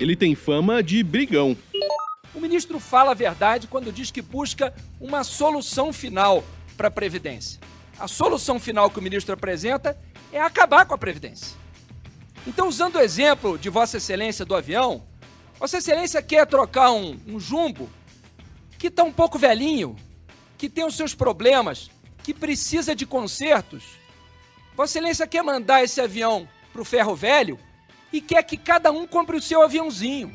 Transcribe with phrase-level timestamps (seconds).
[0.00, 1.54] Ele tem fama de brigão.
[2.34, 6.42] O ministro fala a verdade quando diz que busca uma solução final
[6.74, 7.60] para a Previdência.
[7.98, 9.94] A solução final que o ministro apresenta
[10.32, 11.54] é acabar com a Previdência.
[12.46, 15.02] Então, usando o exemplo de Vossa Excelência do avião,
[15.58, 17.90] Vossa Excelência quer trocar um, um jumbo
[18.78, 19.94] que está um pouco velhinho,
[20.56, 21.90] que tem os seus problemas,
[22.24, 23.84] que precisa de consertos.
[24.74, 27.58] Vossa Excelência quer mandar esse avião para o ferro velho
[28.12, 30.32] e quer que cada um compre o seu aviãozinho.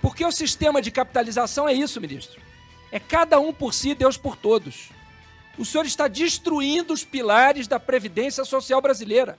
[0.00, 2.40] Porque o sistema de capitalização é isso, ministro.
[2.90, 4.90] É cada um por si, Deus por todos.
[5.58, 9.36] O senhor está destruindo os pilares da Previdência Social brasileira.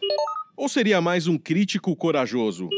[0.56, 2.70] Ou seria mais um crítico corajoso?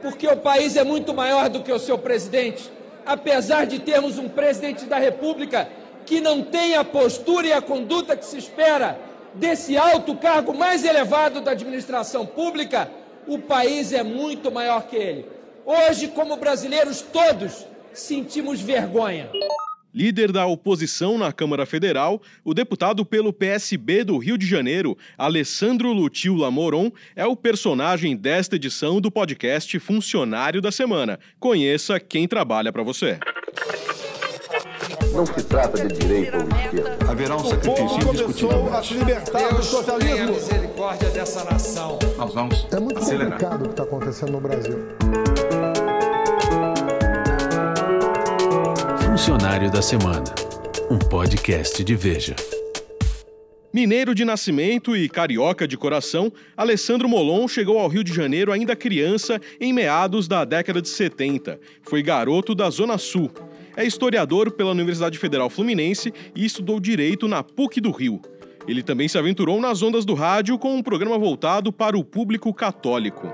[0.00, 2.70] Porque o país é muito maior do que o seu presidente.
[3.04, 5.68] Apesar de termos um presidente da República
[6.06, 8.98] que não tem a postura e a conduta que se espera
[9.34, 12.90] desse alto cargo mais elevado da administração pública,
[13.26, 15.26] o país é muito maior que ele.
[15.64, 19.30] Hoje, como brasileiros todos, sentimos vergonha.
[19.92, 25.90] Líder da oposição na Câmara Federal, o deputado pelo PSB do Rio de Janeiro, Alessandro
[25.90, 31.18] Lutil Lamoron, é o personagem desta edição do podcast Funcionário da Semana.
[31.40, 33.18] Conheça quem trabalha para você.
[35.12, 37.10] Não se trata de direita ou esquerda.
[37.10, 38.74] Haverá um sacrifício indiscutível.
[38.74, 40.28] a se libertar do socialismo.
[40.28, 41.98] a misericórdia dessa nação.
[42.16, 43.30] Nós vamos É muito acelerar.
[43.32, 44.78] complicado o que está acontecendo no Brasil.
[49.02, 50.24] Funcionário da Semana,
[50.90, 52.36] um podcast de Veja.
[53.72, 58.74] Mineiro de nascimento e carioca de coração, Alessandro Molon chegou ao Rio de Janeiro ainda
[58.76, 61.58] criança em meados da década de 70.
[61.82, 63.30] Foi garoto da Zona Sul.
[63.76, 68.22] É historiador pela Universidade Federal Fluminense e estudou direito na PUC do Rio.
[68.66, 72.54] Ele também se aventurou nas ondas do rádio com um programa voltado para o público
[72.54, 73.30] católico.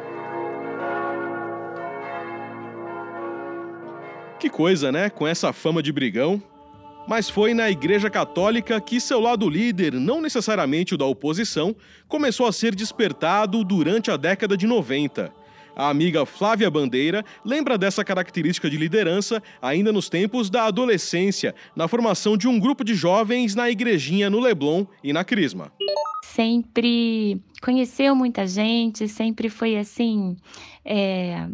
[4.41, 5.09] Que coisa, né?
[5.09, 6.43] Com essa fama de brigão.
[7.07, 11.75] Mas foi na Igreja Católica que seu lado líder, não necessariamente o da oposição,
[12.09, 15.42] começou a ser despertado durante a década de 90.
[15.75, 21.89] A amiga Flávia Bandeira lembra dessa característica de liderança ainda nos tempos da adolescência, na
[21.89, 25.73] formação de um grupo de jovens na igrejinha no Leblon e na Crisma.
[26.25, 30.37] Sempre conheceu muita gente, sempre foi assim.
[30.85, 31.47] é,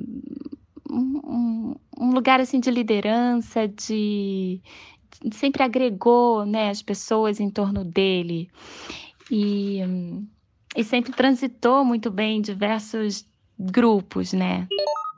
[0.90, 4.60] um, um- lugar assim de liderança, de
[5.32, 8.48] sempre agregou né, as pessoas em torno dele
[9.30, 9.80] e,
[10.76, 13.26] e sempre transitou muito bem em diversos
[13.58, 14.66] grupos, né?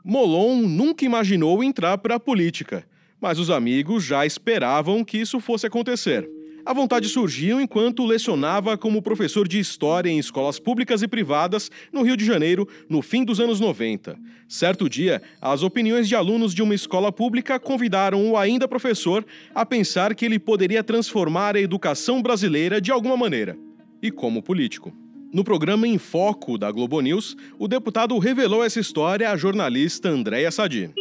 [0.05, 2.85] Molon nunca imaginou entrar para a política,
[3.21, 6.29] mas os amigos já esperavam que isso fosse acontecer.
[6.65, 12.03] A vontade surgiu enquanto lecionava como professor de história em escolas públicas e privadas no
[12.03, 14.19] Rio de Janeiro no fim dos anos 90.
[14.49, 19.25] Certo dia, as opiniões de alunos de uma escola pública convidaram o ainda professor
[19.55, 23.57] a pensar que ele poderia transformar a educação brasileira de alguma maneira,
[24.03, 24.93] e como político.
[25.33, 30.51] No programa Em Foco da Globo News, o deputado revelou essa história à jornalista Andréia
[30.51, 30.93] Sadi.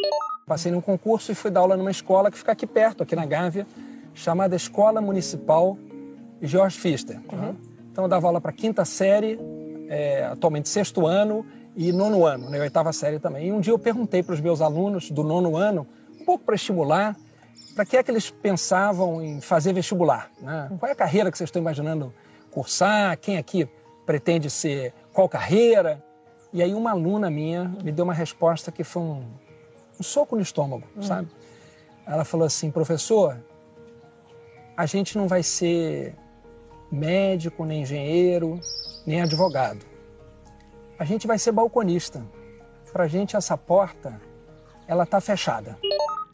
[0.46, 3.26] Passei num concurso e fui dar aula numa escola que fica aqui perto, aqui na
[3.26, 3.66] Gávea,
[4.14, 5.76] chamada Escola Municipal
[6.40, 7.20] George Pfister.
[7.32, 7.56] né?
[7.92, 9.40] Então eu dava aula para quinta série,
[9.88, 11.44] é, atualmente sexto ano
[11.76, 13.48] e nono ano, né, oitava série também.
[13.48, 15.88] E um dia eu perguntei para os meus alunos do nono ano,
[16.22, 17.16] um pouco para estimular,
[17.74, 20.30] para que é que eles pensavam em fazer vestibular?
[20.40, 20.70] né?
[20.78, 22.14] Qual é a carreira que vocês estão imaginando
[22.52, 23.18] cursar?
[23.18, 23.68] Quem aqui
[24.10, 26.04] pretende ser qual carreira?
[26.52, 29.24] E aí uma aluna minha me deu uma resposta que foi um,
[30.00, 31.28] um soco no estômago, sabe?
[32.08, 33.40] Ela falou assim, professor,
[34.76, 36.16] a gente não vai ser
[36.92, 38.60] médico, nem engenheiro,
[39.06, 39.86] nem advogado.
[40.98, 42.26] A gente vai ser balconista.
[42.92, 44.20] Para a gente essa porta,
[44.88, 45.78] ela tá fechada.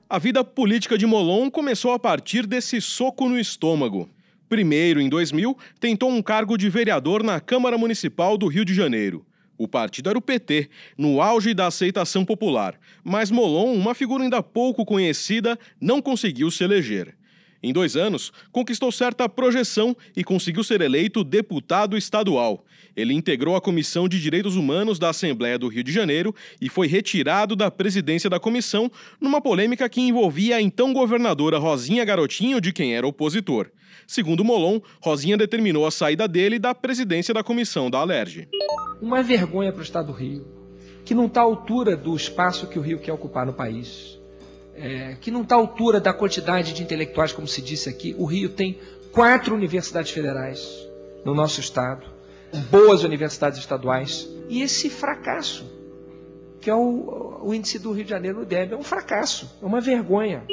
[0.09, 4.09] A vida política de Molon começou a partir desse soco no estômago.
[4.47, 9.25] Primeiro, em 2000, tentou um cargo de vereador na Câmara Municipal do Rio de Janeiro.
[9.57, 14.43] O partido era o PT, no auge da aceitação popular, mas Molon, uma figura ainda
[14.43, 17.15] pouco conhecida, não conseguiu se eleger.
[17.65, 22.63] Em dois anos, conquistou certa projeção e conseguiu ser eleito deputado estadual.
[22.95, 26.85] Ele integrou a Comissão de Direitos Humanos da Assembleia do Rio de Janeiro e foi
[26.85, 32.71] retirado da presidência da comissão numa polêmica que envolvia a então governadora Rosinha Garotinho, de
[32.71, 33.71] quem era opositor.
[34.05, 38.47] Segundo Molon, Rosinha determinou a saída dele da presidência da comissão da Alerj.
[39.01, 40.45] Uma vergonha para o Estado do Rio,
[41.03, 44.19] que não está à altura do espaço que o Rio quer ocupar no país,
[44.75, 48.15] é, que não está à altura da quantidade de intelectuais, como se disse aqui.
[48.17, 48.77] O Rio tem
[49.11, 50.87] quatro universidades federais
[51.23, 52.05] no nosso estado,
[52.69, 55.65] boas universidades estaduais, e esse fracasso,
[56.61, 59.65] que é o, o índice do Rio de Janeiro no DEB é um fracasso, é
[59.65, 60.43] uma vergonha.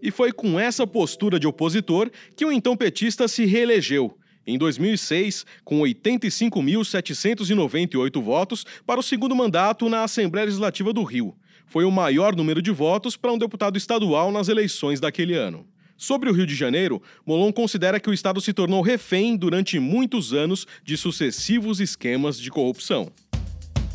[0.00, 4.14] E foi com essa postura de opositor que o então petista se reelegeu.
[4.46, 11.34] Em 2006, com 85.798 votos para o segundo mandato na Assembleia Legislativa do Rio.
[11.66, 15.66] Foi o maior número de votos para um deputado estadual nas eleições daquele ano.
[15.96, 20.32] Sobre o Rio de Janeiro, Molon considera que o estado se tornou refém durante muitos
[20.32, 23.10] anos de sucessivos esquemas de corrupção.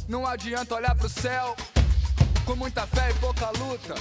[0.07, 1.55] Não adianta olhar para o céu
[2.45, 3.95] com muita fé e pouca luta.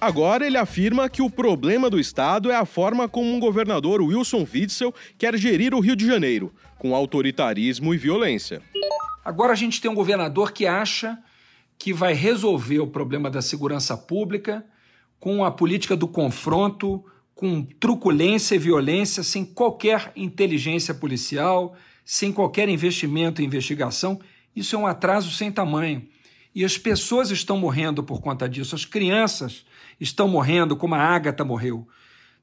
[0.00, 4.46] Agora ele afirma que o problema do Estado é a forma como um governador, Wilson
[4.50, 8.62] Witzel, quer gerir o Rio de Janeiro, com autoritarismo e violência.
[9.22, 11.18] Agora a gente tem um governador que acha
[11.78, 14.64] que vai resolver o problema da segurança pública
[15.18, 17.04] com a política do confronto,
[17.34, 24.20] com truculência e violência, sem qualquer inteligência policial, sem qualquer investimento em investigação.
[24.54, 26.06] Isso é um atraso sem tamanho.
[26.54, 29.64] E as pessoas estão morrendo por conta disso, as crianças
[29.98, 31.88] estão morrendo, como a Ágata morreu.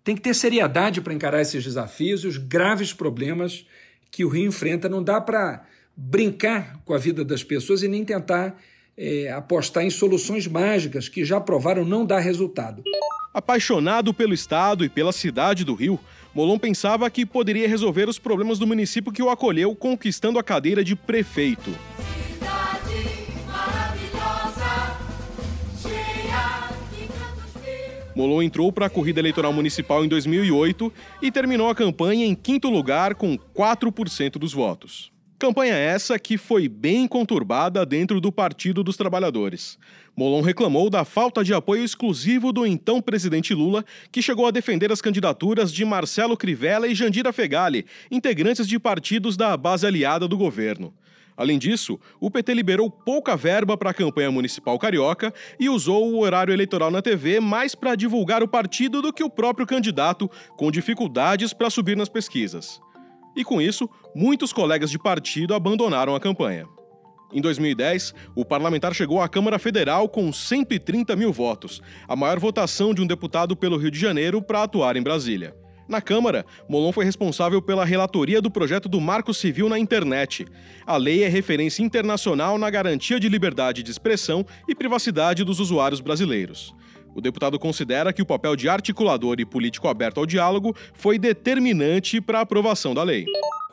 [0.04, 3.66] Tem que ter seriedade para encarar esses desafios e os graves problemas
[4.10, 4.90] que o Rio enfrenta.
[4.90, 8.58] Não dá para brincar com a vida das pessoas e nem tentar
[8.98, 12.84] é, apostar em soluções mágicas que já provaram não dar resultado.
[13.34, 16.00] Apaixonado pelo Estado e pela cidade do Rio,
[16.34, 20.84] Molon pensava que poderia resolver os problemas do município que o acolheu, conquistando a cadeira
[20.84, 21.72] de prefeito.
[28.16, 30.92] Molon entrou para a corrida eleitoral municipal em 2008
[31.22, 35.11] e terminou a campanha em quinto lugar com 4% dos votos.
[35.42, 39.80] Campanha essa que foi bem conturbada dentro do Partido dos Trabalhadores.
[40.16, 44.92] Molon reclamou da falta de apoio exclusivo do então presidente Lula, que chegou a defender
[44.92, 50.38] as candidaturas de Marcelo Crivella e Jandira Fegali, integrantes de partidos da base aliada do
[50.38, 50.94] governo.
[51.36, 56.20] Além disso, o PT liberou pouca verba para a campanha municipal carioca e usou o
[56.20, 60.70] horário eleitoral na TV mais para divulgar o partido do que o próprio candidato, com
[60.70, 62.80] dificuldades para subir nas pesquisas.
[63.36, 66.68] E com isso, muitos colegas de partido abandonaram a campanha.
[67.34, 72.94] Em 2010, o parlamentar chegou à Câmara Federal com 130 mil votos, a maior votação
[72.94, 75.56] de um deputado pelo Rio de Janeiro para atuar em Brasília.
[75.88, 80.46] Na Câmara, Molon foi responsável pela relatoria do projeto do Marco Civil na internet.
[80.86, 86.00] A lei é referência internacional na garantia de liberdade de expressão e privacidade dos usuários
[86.00, 86.74] brasileiros.
[87.14, 92.22] O deputado considera que o papel de articulador e político aberto ao diálogo foi determinante
[92.22, 93.26] para a aprovação da lei.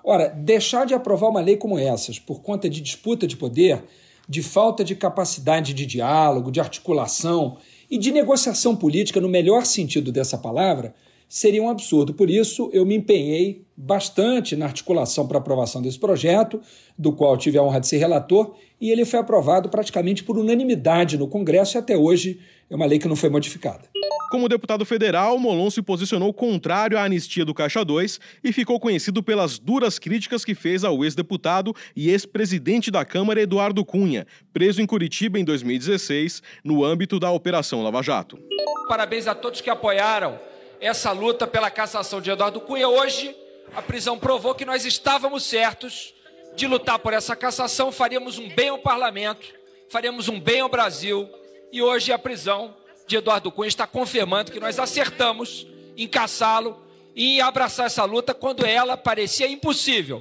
[0.02, 3.84] Ora, deixar de aprovar uma lei como essas por conta de disputa de poder,
[4.28, 7.58] de falta de capacidade de diálogo, de articulação
[7.90, 10.94] e de negociação política no melhor sentido dessa palavra,
[11.28, 12.14] seria um absurdo.
[12.14, 16.60] Por isso, eu me empenhei bastante na articulação para aprovação desse projeto,
[16.98, 21.18] do qual tive a honra de ser relator, e ele foi aprovado praticamente por unanimidade
[21.18, 22.40] no Congresso e até hoje
[22.70, 23.88] é uma lei que não foi modificada.
[24.30, 29.22] Como deputado federal, Molon se posicionou contrário à anistia do Caixa 2 e ficou conhecido
[29.22, 34.86] pelas duras críticas que fez ao ex-deputado e ex-presidente da Câmara Eduardo Cunha, preso em
[34.86, 38.38] Curitiba em 2016, no âmbito da Operação Lava Jato.
[38.86, 40.38] Parabéns a todos que apoiaram
[40.80, 42.88] essa luta pela cassação de Eduardo Cunha.
[42.88, 43.34] Hoje,
[43.74, 46.14] a prisão provou que nós estávamos certos
[46.54, 49.46] de lutar por essa cassação, faríamos um bem ao parlamento,
[49.88, 51.28] faríamos um bem ao Brasil.
[51.70, 52.74] E hoje a prisão
[53.06, 56.78] de Eduardo Cunha está confirmando que nós acertamos em caçá-lo
[57.14, 60.18] e abraçar essa luta quando ela parecia impossível.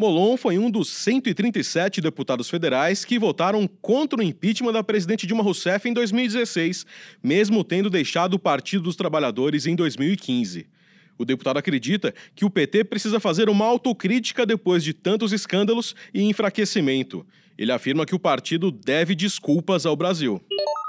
[0.00, 5.42] Molon foi um dos 137 deputados federais que votaram contra o impeachment da presidente Dilma
[5.42, 6.86] Rousseff em 2016,
[7.20, 10.68] mesmo tendo deixado o Partido dos Trabalhadores em 2015.
[11.18, 16.22] O deputado acredita que o PT precisa fazer uma autocrítica depois de tantos escândalos e
[16.22, 17.26] enfraquecimento.
[17.58, 20.40] Ele afirma que o partido deve desculpas ao Brasil.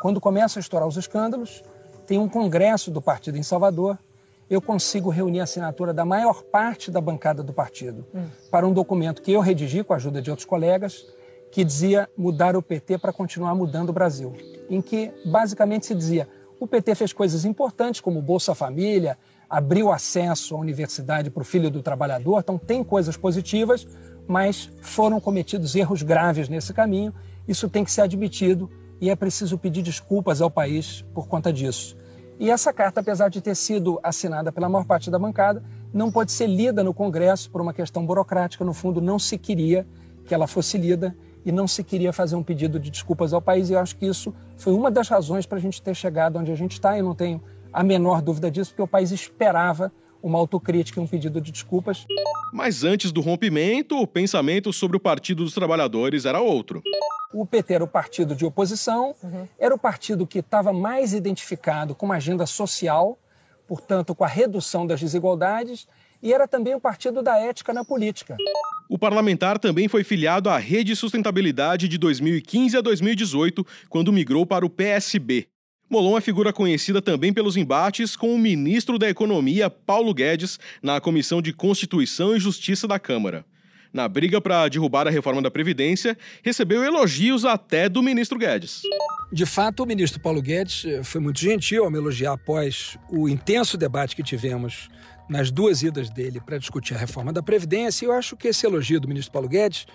[0.04, 1.64] Quando começam a estourar os escândalos,
[2.06, 3.98] tem um congresso do partido em Salvador
[4.50, 8.26] eu consigo reunir a assinatura da maior parte da bancada do partido hum.
[8.50, 11.06] para um documento que eu redigi com a ajuda de outros colegas,
[11.52, 14.34] que dizia mudar o PT para continuar mudando o Brasil.
[14.70, 16.28] Em que basicamente se dizia:
[16.60, 19.18] o PT fez coisas importantes como Bolsa Família,
[19.50, 23.88] abriu acesso à universidade para o filho do trabalhador, então tem coisas positivas,
[24.28, 27.14] mas foram cometidos erros graves nesse caminho.
[27.48, 28.70] Isso tem que ser admitido
[29.02, 31.98] e é preciso pedir desculpas ao país por conta disso.
[32.40, 35.62] E essa carta, apesar de ter sido assinada pela maior parte da bancada,
[35.94, 38.64] não pode ser lida no Congresso por uma questão burocrática.
[38.64, 39.86] No fundo, não se queria
[40.26, 41.14] que ela fosse lida
[41.46, 43.70] e não se queria fazer um pedido de desculpas ao país.
[43.70, 46.50] E eu acho que isso foi uma das razões para a gente ter chegado onde
[46.50, 46.98] a gente está.
[46.98, 47.42] E não tenho
[47.74, 49.92] a menor dúvida disso, porque o país esperava
[50.24, 52.06] uma autocrítica e um pedido de desculpas.
[52.54, 56.82] Mas antes do rompimento, o pensamento sobre o Partido dos Trabalhadores era outro.
[57.32, 59.48] O PT era o partido de oposição, uhum.
[59.60, 63.20] era o partido que estava mais identificado com uma agenda social,
[63.68, 65.88] portanto, com a redução das desigualdades,
[66.24, 68.36] e era também o partido da ética na política.
[68.90, 74.66] O parlamentar também foi filiado à Rede Sustentabilidade de 2015 a 2018, quando migrou para
[74.66, 75.48] o PSB.
[75.88, 81.00] Molon é figura conhecida também pelos embates com o ministro da Economia, Paulo Guedes, na
[81.00, 83.46] Comissão de Constituição e Justiça da Câmara
[83.94, 88.82] na briga para derrubar a reforma da Previdência, recebeu elogios até do ministro Guedes.
[89.32, 93.30] De fato, o ministro Paulo Guedes eh, foi muito gentil ao me elogiar após o
[93.30, 94.90] intenso debate que tivemos
[95.30, 98.06] nas duas idas dele para discutir a reforma da Previdência.
[98.06, 99.86] E eu acho que esse elogio do ministro Paulo Guedes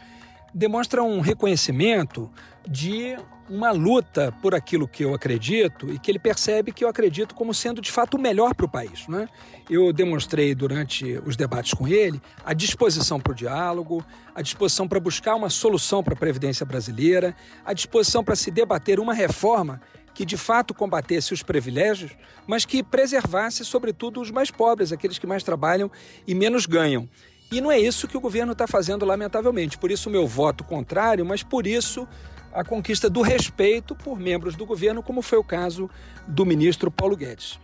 [0.54, 2.30] demonstra um reconhecimento
[2.66, 3.16] de
[3.50, 7.52] uma luta por aquilo que eu acredito e que ele percebe que eu acredito como
[7.52, 9.06] sendo de fato o melhor para o país.
[9.06, 9.28] Né?
[9.68, 15.00] Eu demonstrei durante os debates com ele a disposição para o diálogo, a disposição para
[15.00, 19.80] buscar uma solução para a Previdência brasileira, a disposição para se debater uma reforma
[20.14, 22.12] que de fato combatesse os privilégios,
[22.46, 25.90] mas que preservasse, sobretudo, os mais pobres, aqueles que mais trabalham
[26.24, 27.08] e menos ganham.
[27.54, 29.78] E não é isso que o governo está fazendo, lamentavelmente.
[29.78, 32.04] Por isso, o meu voto contrário, mas por isso
[32.52, 35.88] a conquista do respeito por membros do governo, como foi o caso
[36.26, 37.60] do ministro Paulo Guedes.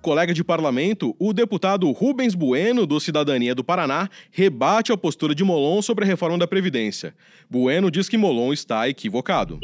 [0.00, 5.44] Colega de parlamento, o deputado Rubens Bueno, do Cidadania do Paraná, rebate a postura de
[5.44, 7.14] Molon sobre a reforma da Previdência.
[7.50, 9.60] Bueno diz que Molon está equivocado.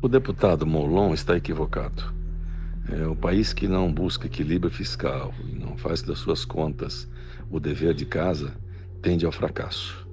[0.00, 2.14] O deputado Molon está equivocado.
[2.88, 7.08] É o país que não busca equilíbrio fiscal e não faz das suas contas
[7.50, 8.56] o dever de casa
[9.02, 10.06] tende ao fracasso.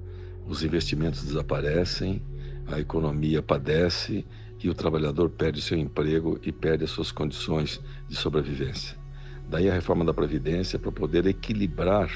[0.46, 2.22] Os investimentos desaparecem,
[2.66, 4.24] a economia padece
[4.62, 8.96] e o trabalhador perde seu emprego e perde as suas condições de sobrevivência.
[9.48, 12.10] Daí a reforma da Previdência para poder equilibrar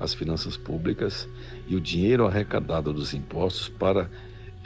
[0.00, 1.28] as finanças públicas
[1.68, 4.10] e o dinheiro arrecadado dos impostos para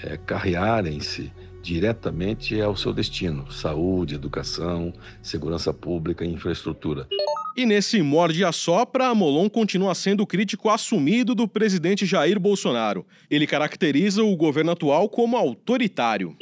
[0.03, 1.33] é, carrearem-se
[1.67, 7.09] diretamente ao seu destino: saúde, educação, segurança pública e infraestrutura.
[7.57, 13.05] E nesse morde a sopra, Molon continua sendo crítico assumido do presidente Jair Bolsonaro.
[13.31, 16.37] Ele caracteriza o governo atual como autoritário.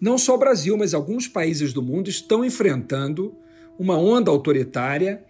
[0.00, 3.34] Não só o Brasil, mas alguns países do mundo estão enfrentando
[3.78, 5.22] uma onda autoritária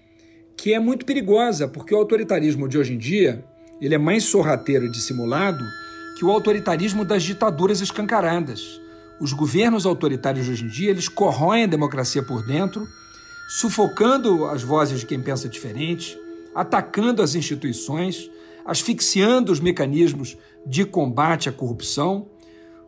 [0.57, 3.45] que é muito perigosa, porque o autoritarismo de hoje em dia
[3.81, 5.65] ele é mais sorrateiro e dissimulado
[6.19, 8.83] que o autoritarismo das ditaduras escancaradas.
[9.21, 12.87] Os governos autoritários de hoje em dia eles corroem a democracia por dentro
[13.53, 16.19] sufocando as vozes de quem pensa diferente,
[16.55, 18.31] atacando as instituições,
[18.65, 22.31] asfixiando os mecanismos de combate à corrupção.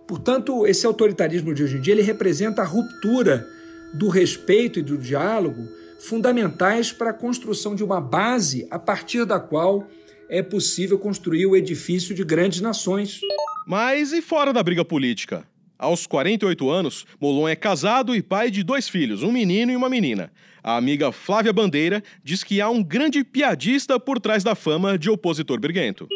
[0.07, 3.47] Portanto, esse autoritarismo de hoje em dia ele representa a ruptura
[3.93, 5.69] do respeito e do diálogo
[6.00, 9.87] fundamentais para a construção de uma base a partir da qual
[10.31, 13.21] é possível construir o edifício de grandes nações.
[13.66, 15.47] Mas e fora da briga política?
[15.78, 19.88] Aos 48 anos, Molon é casado e pai de dois filhos, um menino e uma
[19.88, 20.33] menina.
[20.62, 25.11] A amiga Flávia Bandeira diz que há um grande piadista por trás da fama de
[25.11, 26.09] opositor briguento.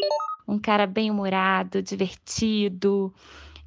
[0.46, 3.12] Um cara bem-humorado, divertido,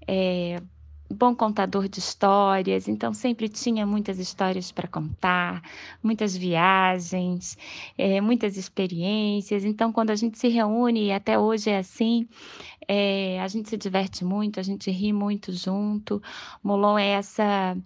[0.08, 0.62] é,
[1.12, 5.62] bom contador de histórias, então sempre tinha muitas histórias para contar,
[6.02, 7.58] muitas viagens,
[7.98, 9.64] é, muitas experiências.
[9.66, 12.28] Então, quando a gente se reúne, e até hoje é assim,
[12.88, 16.22] é, a gente se diverte muito, a gente ri muito junto.
[16.64, 17.78] Molon é essa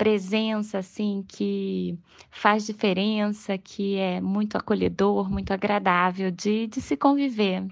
[0.00, 1.94] presença assim que
[2.30, 7.66] faz diferença, que é muito acolhedor, muito agradável de, de se conviver.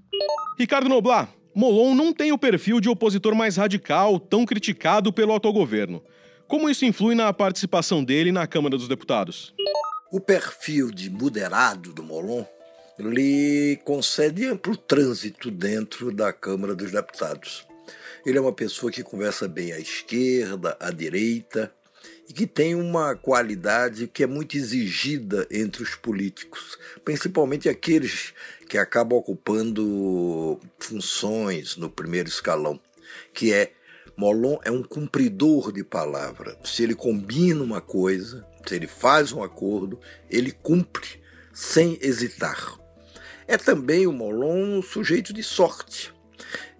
[0.58, 6.02] Ricardo Noblar, Molon não tem o perfil de opositor mais radical, tão criticado pelo autogoverno.
[6.46, 9.52] Como isso influi na participação dele na Câmara dos Deputados?
[10.10, 12.44] O perfil de moderado do Molon
[12.98, 17.66] lhe concede amplo trânsito dentro da Câmara dos Deputados.
[18.24, 21.72] Ele é uma pessoa que conversa bem à esquerda, à direita,
[22.28, 28.34] e que tem uma qualidade que é muito exigida entre os políticos, principalmente aqueles
[28.68, 32.78] que acabam ocupando funções no primeiro escalão,
[33.32, 33.72] que é
[34.16, 36.58] Molon é um cumpridor de palavra.
[36.64, 39.98] Se ele combina uma coisa, se ele faz um acordo,
[40.28, 41.22] ele cumpre
[41.52, 42.76] sem hesitar.
[43.46, 46.12] É também o Molon um sujeito de sorte.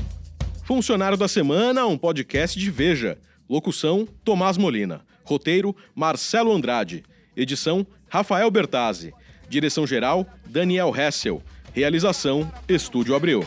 [0.64, 3.18] Funcionário da Semana, um podcast de Veja.
[3.48, 5.04] Locução: Tomás Molina.
[5.24, 7.02] Roteiro: Marcelo Andrade.
[7.36, 9.12] Edição: Rafael Bertazzi.
[9.48, 11.42] Direção-geral: Daniel Hessel.
[11.74, 13.44] Realização: Estúdio Abreu.